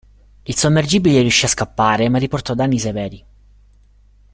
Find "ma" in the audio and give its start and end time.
2.09-2.17